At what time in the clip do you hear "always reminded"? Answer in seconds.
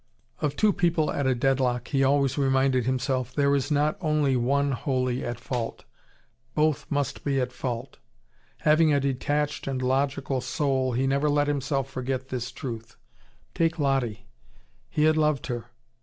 2.03-2.87